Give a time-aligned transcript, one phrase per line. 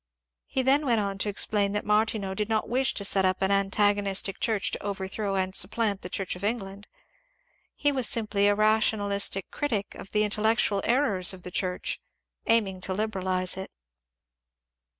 [0.47, 3.51] He then went on to explain that Martineau did not wish to set up an
[3.51, 6.87] antagonistic church to overthrow and supplant the Church of England;
[7.75, 12.01] he was simply a rationalistic critic of the intel lectual errors of the church,
[12.47, 13.69] aiming to liberalize it.